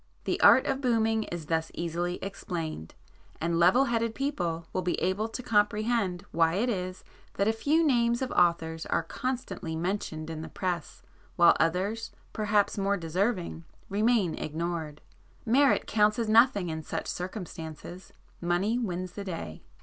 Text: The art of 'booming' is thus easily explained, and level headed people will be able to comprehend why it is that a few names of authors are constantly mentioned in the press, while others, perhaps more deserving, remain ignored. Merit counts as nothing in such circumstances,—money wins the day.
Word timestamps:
The 0.23 0.41
art 0.41 0.65
of 0.65 0.81
'booming' 0.81 1.25
is 1.25 1.45
thus 1.45 1.69
easily 1.75 2.17
explained, 2.23 2.95
and 3.39 3.59
level 3.59 3.83
headed 3.85 4.15
people 4.15 4.65
will 4.73 4.81
be 4.81 4.99
able 4.99 5.29
to 5.29 5.43
comprehend 5.43 6.25
why 6.31 6.55
it 6.55 6.69
is 6.69 7.03
that 7.35 7.47
a 7.47 7.53
few 7.53 7.85
names 7.85 8.23
of 8.23 8.31
authors 8.31 8.87
are 8.87 9.03
constantly 9.03 9.75
mentioned 9.75 10.31
in 10.31 10.41
the 10.41 10.49
press, 10.49 11.03
while 11.35 11.55
others, 11.59 12.09
perhaps 12.33 12.79
more 12.79 12.97
deserving, 12.97 13.63
remain 13.89 14.33
ignored. 14.33 15.01
Merit 15.45 15.85
counts 15.85 16.17
as 16.17 16.27
nothing 16.27 16.69
in 16.69 16.81
such 16.81 17.05
circumstances,—money 17.05 18.79
wins 18.79 19.11
the 19.11 19.23
day. 19.23 19.61